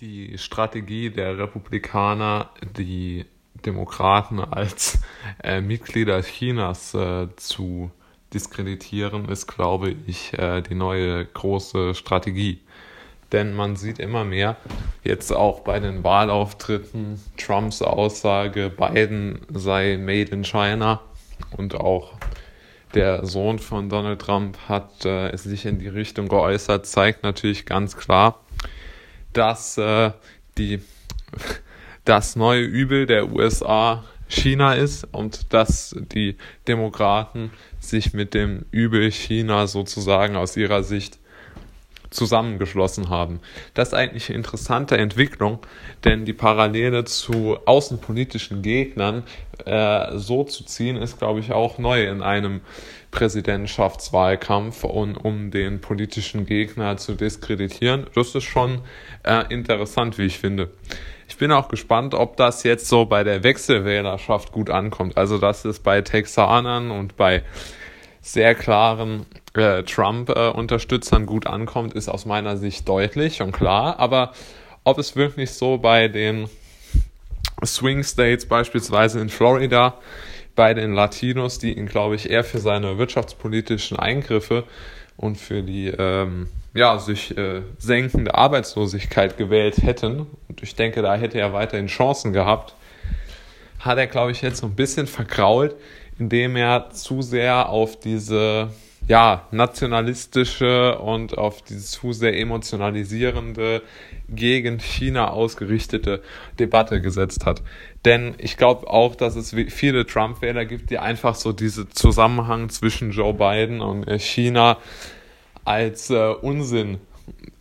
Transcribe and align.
die 0.00 0.38
Strategie 0.38 1.10
der 1.10 1.38
Republikaner, 1.38 2.50
die 2.76 3.26
Demokraten 3.64 4.40
als 4.40 5.00
äh, 5.42 5.60
Mitglieder 5.60 6.20
Chinas 6.22 6.94
äh, 6.94 7.28
zu 7.36 7.90
diskreditieren, 8.32 9.28
ist, 9.28 9.46
glaube 9.46 9.94
ich, 10.06 10.36
äh, 10.36 10.62
die 10.62 10.74
neue 10.74 11.24
große 11.24 11.94
Strategie. 11.94 12.60
Denn 13.30 13.54
man 13.54 13.76
sieht 13.76 14.00
immer 14.00 14.24
mehr, 14.24 14.56
jetzt 15.04 15.32
auch 15.32 15.60
bei 15.60 15.78
den 15.78 16.02
Wahlauftritten, 16.02 17.20
Trumps 17.36 17.80
Aussage, 17.80 18.70
Biden 18.70 19.40
sei 19.48 19.96
made 19.96 20.32
in 20.32 20.44
China 20.44 21.00
und 21.56 21.76
auch 21.76 22.14
der 22.94 23.24
Sohn 23.24 23.58
von 23.58 23.88
Donald 23.88 24.20
Trump 24.20 24.58
hat 24.68 25.04
äh, 25.04 25.36
sich 25.36 25.66
in 25.66 25.78
die 25.78 25.88
Richtung 25.88 26.28
geäußert, 26.28 26.86
zeigt 26.86 27.22
natürlich 27.22 27.64
ganz 27.66 27.96
klar, 27.96 28.40
dass 29.34 29.78
äh, 29.78 30.12
die, 30.56 30.80
das 32.04 32.36
neue 32.36 32.62
Übel 32.62 33.06
der 33.06 33.30
USA 33.30 34.04
China 34.28 34.74
ist 34.74 35.04
und 35.12 35.52
dass 35.52 35.94
die 36.14 36.36
Demokraten 36.66 37.50
sich 37.78 38.14
mit 38.14 38.34
dem 38.34 38.64
Übel 38.70 39.10
China 39.12 39.66
sozusagen 39.66 40.36
aus 40.36 40.56
ihrer 40.56 40.82
Sicht 40.82 41.18
zusammengeschlossen 42.14 43.10
haben. 43.10 43.40
Das 43.74 43.88
ist 43.88 43.94
eigentlich 43.94 44.28
eine 44.28 44.38
interessante 44.38 44.96
Entwicklung, 44.96 45.58
denn 46.04 46.24
die 46.24 46.32
Parallele 46.32 47.04
zu 47.04 47.58
außenpolitischen 47.66 48.62
Gegnern 48.62 49.24
äh, 49.66 50.16
so 50.16 50.44
zu 50.44 50.64
ziehen, 50.64 50.96
ist, 50.96 51.18
glaube 51.18 51.40
ich, 51.40 51.52
auch 51.52 51.78
neu 51.78 52.06
in 52.06 52.22
einem 52.22 52.60
Präsidentschaftswahlkampf 53.10 54.84
und 54.84 55.16
um 55.16 55.50
den 55.50 55.80
politischen 55.80 56.46
Gegner 56.46 56.96
zu 56.96 57.14
diskreditieren. 57.14 58.06
Das 58.14 58.34
ist 58.34 58.44
schon 58.44 58.80
äh, 59.22 59.44
interessant, 59.52 60.18
wie 60.18 60.24
ich 60.24 60.38
finde. 60.38 60.70
Ich 61.28 61.38
bin 61.38 61.52
auch 61.52 61.68
gespannt, 61.68 62.14
ob 62.14 62.36
das 62.36 62.64
jetzt 62.64 62.88
so 62.88 63.06
bei 63.06 63.24
der 63.24 63.42
Wechselwählerschaft 63.42 64.52
gut 64.52 64.68
ankommt. 64.68 65.16
Also, 65.16 65.38
dass 65.38 65.64
es 65.64 65.78
bei 65.78 66.02
Texanern 66.02 66.90
und 66.90 67.16
bei 67.16 67.42
sehr 68.20 68.54
klaren 68.54 69.26
äh, 69.54 69.82
Trump-Unterstützern 69.82 71.26
gut 71.26 71.46
ankommt, 71.46 71.94
ist 71.94 72.08
aus 72.08 72.26
meiner 72.26 72.56
Sicht 72.56 72.88
deutlich 72.88 73.42
und 73.42 73.52
klar. 73.52 73.98
Aber 73.98 74.32
ob 74.84 74.98
es 74.98 75.16
wirklich 75.16 75.52
so 75.52 75.78
bei 75.78 76.08
den 76.08 76.48
Swing 77.64 78.02
States, 78.02 78.46
beispielsweise 78.46 79.20
in 79.20 79.28
Florida, 79.28 79.94
bei 80.56 80.74
den 80.74 80.92
Latinos, 80.92 81.58
die 81.58 81.76
ihn, 81.76 81.86
glaube 81.86 82.14
ich, 82.14 82.30
eher 82.30 82.44
für 82.44 82.58
seine 82.58 82.98
wirtschaftspolitischen 82.98 83.98
Eingriffe 83.98 84.64
und 85.16 85.36
für 85.36 85.62
die 85.62 85.88
ähm, 85.88 86.48
ja, 86.74 86.98
sich 86.98 87.36
äh, 87.36 87.62
senkende 87.78 88.34
Arbeitslosigkeit 88.34 89.36
gewählt 89.36 89.78
hätten, 89.82 90.26
und 90.48 90.62
ich 90.62 90.74
denke, 90.74 91.02
da 91.02 91.14
hätte 91.14 91.38
er 91.38 91.52
weiterhin 91.52 91.86
Chancen 91.86 92.32
gehabt, 92.32 92.74
hat 93.78 93.98
er, 93.98 94.06
glaube 94.06 94.32
ich, 94.32 94.42
jetzt 94.42 94.58
so 94.58 94.66
ein 94.66 94.74
bisschen 94.74 95.06
verkrault, 95.06 95.74
indem 96.18 96.56
er 96.56 96.90
zu 96.90 97.22
sehr 97.22 97.68
auf 97.68 97.98
diese 97.98 98.70
ja, 99.06 99.46
nationalistische 99.50 100.98
und 100.98 101.36
auf 101.36 101.62
diese 101.62 101.84
zu 101.84 102.12
sehr 102.12 102.38
emotionalisierende, 102.38 103.82
gegen 104.28 104.78
China 104.78 105.28
ausgerichtete 105.28 106.22
Debatte 106.58 107.00
gesetzt 107.00 107.44
hat. 107.44 107.62
Denn 108.04 108.34
ich 108.38 108.56
glaube 108.56 108.88
auch, 108.88 109.14
dass 109.14 109.36
es 109.36 109.54
viele 109.68 110.06
Trump-Wähler 110.06 110.64
gibt, 110.64 110.90
die 110.90 110.98
einfach 110.98 111.34
so 111.34 111.52
diese 111.52 111.88
Zusammenhang 111.90 112.70
zwischen 112.70 113.10
Joe 113.10 113.34
Biden 113.34 113.80
und 113.80 114.08
äh, 114.08 114.18
China 114.18 114.78
als 115.64 116.10
äh, 116.10 116.32
Unsinn 116.40 117.00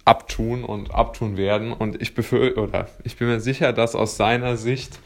abtun 0.06 0.64
und 0.64 0.94
abtun 0.94 1.38
werden. 1.38 1.74
Und 1.74 2.02
ich 2.02 2.14
oder 2.58 2.88
ich 3.04 3.18
bin 3.18 3.28
mir 3.28 3.40
sicher, 3.40 3.74
dass 3.74 3.96
aus 3.96 4.18
seiner 4.18 4.58
Sicht 4.58 5.00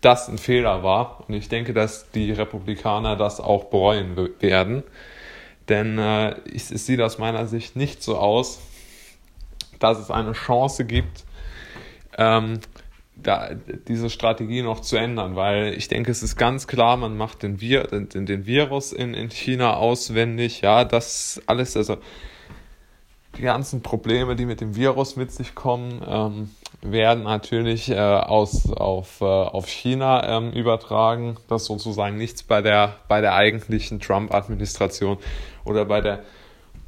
das 0.00 0.28
ein 0.28 0.38
Fehler 0.38 0.82
war. 0.82 1.24
Und 1.26 1.34
ich 1.34 1.48
denke, 1.48 1.72
dass 1.72 2.10
die 2.10 2.32
Republikaner 2.32 3.16
das 3.16 3.40
auch 3.40 3.64
bereuen 3.64 4.16
werden. 4.40 4.82
Denn 5.68 5.98
äh, 5.98 6.36
es 6.54 6.68
sieht 6.68 7.00
aus 7.00 7.18
meiner 7.18 7.46
Sicht 7.46 7.76
nicht 7.76 8.02
so 8.02 8.18
aus, 8.18 8.60
dass 9.78 9.98
es 9.98 10.10
eine 10.10 10.32
Chance 10.32 10.84
gibt, 10.84 11.24
ähm, 12.16 12.60
da, 13.16 13.50
diese 13.88 14.10
Strategie 14.10 14.62
noch 14.62 14.80
zu 14.80 14.96
ändern, 14.96 15.36
weil 15.36 15.74
ich 15.74 15.88
denke, 15.88 16.10
es 16.10 16.22
ist 16.22 16.36
ganz 16.36 16.66
klar, 16.66 16.96
man 16.96 17.16
macht 17.16 17.42
den, 17.42 17.60
Vir 17.60 17.84
den, 17.84 18.26
den 18.26 18.46
Virus 18.46 18.92
in, 18.92 19.14
in 19.14 19.30
China 19.30 19.74
auswendig, 19.74 20.60
ja, 20.62 20.84
das 20.84 21.40
alles, 21.46 21.76
also 21.76 21.98
die 23.36 23.42
ganzen 23.42 23.82
Probleme, 23.82 24.36
die 24.36 24.46
mit 24.46 24.60
dem 24.60 24.76
Virus 24.76 25.16
mit 25.16 25.32
sich 25.32 25.54
kommen, 25.54 26.02
ähm, 26.06 26.50
werden 26.82 27.24
natürlich 27.24 27.90
äh, 27.90 27.98
aus, 27.98 28.70
auf, 28.70 29.20
äh, 29.20 29.24
auf 29.24 29.68
China 29.68 30.36
ähm, 30.36 30.52
übertragen, 30.52 31.36
dass 31.48 31.64
sozusagen 31.64 32.16
nichts 32.16 32.42
bei 32.42 32.62
der, 32.62 32.96
bei 33.08 33.20
der 33.20 33.34
eigentlichen 33.34 34.00
Trump-Administration 34.00 35.18
oder 35.64 35.84
bei 35.84 36.00
der 36.00 36.20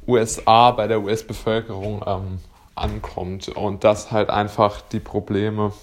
USA, 0.07 0.71
bei 0.71 0.87
der 0.87 1.01
US-Bevölkerung 1.01 2.03
ähm, 2.05 2.39
ankommt. 2.75 3.49
Und 3.49 3.83
dass 3.83 4.11
halt 4.11 4.29
einfach 4.29 4.81
die 4.81 4.99
Probleme 4.99 5.73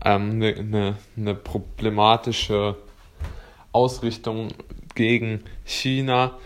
eine 0.00 0.14
ähm, 0.14 0.38
ne, 0.38 0.62
ne, 0.62 0.96
ne 1.16 1.34
problematische 1.34 2.76
Ausrichtung 3.72 4.48
gegen 4.94 5.44
China, 5.64 6.38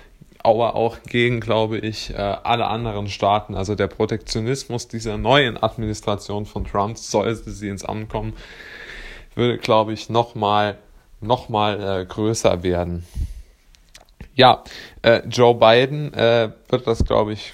aber 0.42 0.74
auch 0.74 0.96
gegen, 1.06 1.40
glaube 1.40 1.78
ich, 1.78 2.10
äh, 2.10 2.16
alle 2.16 2.66
anderen 2.66 3.08
Staaten. 3.08 3.54
Also 3.54 3.74
der 3.74 3.86
Protektionismus 3.86 4.88
dieser 4.88 5.16
neuen 5.16 5.62
Administration 5.62 6.46
von 6.46 6.64
Trump, 6.64 6.98
sollte 6.98 7.50
sie 7.50 7.68
ins 7.68 7.84
Amt 7.84 8.08
kommen, 8.08 8.32
würde, 9.34 9.58
glaube 9.58 9.92
ich, 9.92 10.08
nochmal 10.08 10.78
noch 11.20 11.48
mal, 11.48 12.00
äh, 12.00 12.04
größer 12.04 12.64
werden. 12.64 13.06
Ja, 14.34 14.64
äh, 15.02 15.22
Joe 15.28 15.54
Biden 15.54 16.10
wird 16.12 16.86
das, 16.86 17.04
glaube 17.04 17.34
ich, 17.34 17.52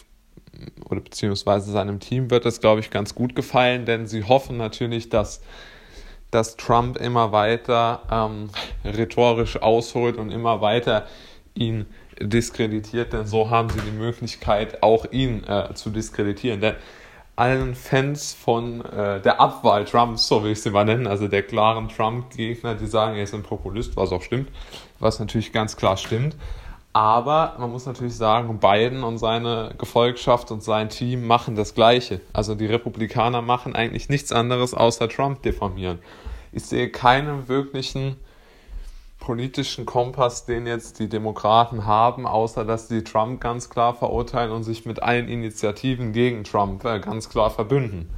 oder 0.88 1.00
beziehungsweise 1.00 1.71
seinem 1.71 2.00
Team 2.00 2.31
wird 2.31 2.44
das, 2.44 2.60
glaube 2.60 2.81
ich, 2.81 2.91
ganz 2.91 3.15
gut 3.15 3.37
gefallen, 3.37 3.84
denn 3.84 4.06
sie 4.06 4.25
hoffen 4.25 4.56
natürlich, 4.56 5.09
dass, 5.09 5.43
dass 6.31 6.56
Trump 6.56 6.97
immer 6.98 7.32
weiter 7.32 8.03
ähm, 8.10 8.50
rhetorisch 8.84 9.60
ausholt 9.60 10.16
und 10.16 10.31
immer 10.31 10.60
weiter 10.60 11.06
ihn 11.60 11.86
diskreditiert, 12.20 13.12
denn 13.12 13.26
so 13.26 13.50
haben 13.50 13.69
sie 13.70 13.80
die 13.80 13.96
Möglichkeit, 13.96 14.82
auch 14.82 15.06
ihn 15.10 15.44
äh, 15.44 15.74
zu 15.74 15.91
diskreditieren. 15.91 16.60
Denn 16.60 16.74
allen 17.36 17.76
Fans 17.76 18.34
von 18.34 18.84
äh, 18.84 19.20
der 19.20 19.41
Abwahl 19.41 19.84
Trumps, 19.84 20.26
so 20.26 20.42
will 20.42 20.52
ich 20.52 20.62
sie 20.62 20.70
mal 20.70 20.84
nennen, 20.84 21.06
also 21.06 21.28
der 21.28 21.42
klaren 21.42 21.88
Trump-Gegner, 21.88 22.74
die 22.74 22.86
sagen, 22.86 23.16
er 23.16 23.22
ist 23.22 23.34
ein 23.34 23.44
Populist, 23.44 23.97
was 23.97 24.10
auch 24.10 24.22
stimmt, 24.22 24.50
was 24.98 25.20
natürlich 25.20 25.52
ganz 25.52 25.76
klar 25.76 25.97
stimmt. 25.97 26.34
Aber 26.92 27.54
man 27.60 27.70
muss 27.70 27.86
natürlich 27.86 28.16
sagen, 28.16 28.58
Biden 28.58 29.04
und 29.04 29.18
seine 29.18 29.72
Gefolgschaft 29.78 30.50
und 30.50 30.64
sein 30.64 30.88
Team 30.88 31.28
machen 31.28 31.54
das 31.54 31.74
Gleiche. 31.74 32.20
Also 32.32 32.56
die 32.56 32.66
Republikaner 32.66 33.41
machen 33.41 33.76
eigentlich 33.76 34.08
nichts 34.08 34.32
anderes 34.32 34.74
außer 34.74 35.08
Trump 35.08 35.42
diffamieren. 35.42 36.00
Ich 36.50 36.64
sehe 36.64 36.88
keinen 36.88 37.47
wirklichen 37.47 38.16
politischen 39.28 39.84
Kompass, 39.84 40.47
den 40.47 40.66
jetzt 40.66 41.00
die 41.00 41.09
Demokraten 41.11 41.84
haben, 41.84 42.27
außer 42.27 42.65
dass 42.65 42.89
sie 42.89 43.05
Trump 43.05 43.43
ganz 43.43 43.69
klar 43.69 43.93
verurteilen 43.93 44.50
und 44.50 44.62
sich 44.62 44.87
mit 44.87 45.03
allen 45.03 45.28
Initiativen 45.28 46.15
gegen 46.15 46.44
Trump 46.44 46.83
äh, 46.87 46.99
ganz 46.99 47.28
klar 47.28 47.50
verbünden. 47.50 48.09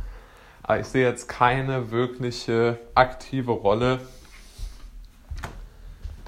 Aber 0.63 0.79
ich 0.79 0.87
sehe 0.87 1.05
jetzt 1.05 1.27
keine 1.27 1.91
wirkliche 1.91 2.79
aktive 2.95 3.51
Rolle 3.51 3.99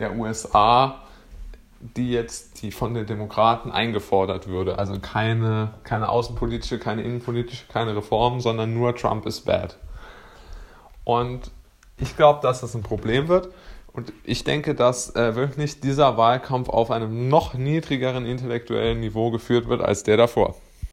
der 0.01 0.17
USA, 0.17 1.03
die 1.79 2.11
jetzt 2.11 2.61
die 2.61 2.73
von 2.73 2.93
den 2.93 3.07
Demokraten 3.07 3.71
eingefordert 3.71 4.49
würde. 4.49 4.81
Also 4.81 4.99
keine, 4.99 5.75
keine 5.85 6.09
außenpolitische, 6.09 6.81
keine 6.81 7.03
innenpolitische, 7.03 7.67
keine 7.69 7.95
Reform, 7.95 8.41
sondern 8.41 8.75
nur 8.75 8.97
Trump 8.97 9.27
is 9.27 9.43
bad. 9.43 9.79
Und 11.05 11.53
ich 12.03 12.17
glaube, 12.17 12.41
dass 12.43 12.61
das 12.61 12.75
ein 12.75 12.83
Problem 12.83 13.29
wird. 13.29 13.49
Und 13.93 14.13
ich 14.25 14.45
denke, 14.45 14.75
dass 14.75 15.15
äh, 15.17 15.37
wirklich 15.37 15.81
dieser 15.81 16.17
Wahlkampf 16.17 16.69
auf 16.69 16.91
einem 16.91 17.29
noch 17.29 17.55
niedrigeren 17.55 18.27
intellektuellen 18.27 19.01
Niveau 19.01 19.31
geführt 19.31 19.69
wird 19.69 19.83
als 19.83 20.03
der 20.03 20.17
davor. 20.17 20.55